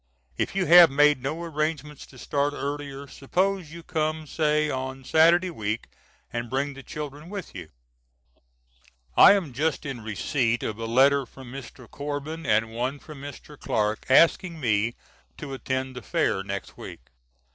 [0.35, 5.51] If you have made no arrangements to start earlier suppose you come say on Saturday
[5.51, 5.89] week
[6.33, 7.69] and bring the children with you.
[9.15, 11.87] I am just in receipt of a letter from Mr.
[11.87, 13.59] Corbin, and one from Mr.
[13.59, 14.95] Clark, asking me
[15.37, 17.01] to attend the Fair next week.